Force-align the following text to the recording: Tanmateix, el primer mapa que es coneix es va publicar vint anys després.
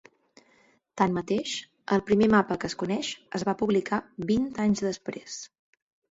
Tanmateix, 0.99 1.51
el 1.97 2.01
primer 2.07 2.29
mapa 2.35 2.57
que 2.63 2.69
es 2.71 2.75
coneix 2.83 3.09
es 3.39 3.45
va 3.49 3.55
publicar 3.59 3.99
vint 4.31 4.47
anys 4.65 4.83
després. 4.87 5.37